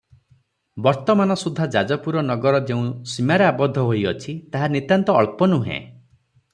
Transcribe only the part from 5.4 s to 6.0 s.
ନୂହେ।